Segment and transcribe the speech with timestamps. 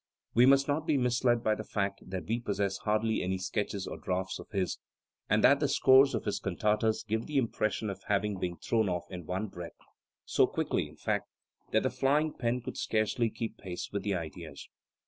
[0.33, 3.99] We must not be misled by the fact that we possess hardly any sketches or
[3.99, 4.79] draughts of his,
[5.29, 9.03] and that the scores of his cantatas give the impression of having being thrown off
[9.11, 9.77] in one breath,
[10.25, 11.27] so quickly, in fact,
[11.71, 14.67] that the flying pen could scarcely keep pace with the ideas.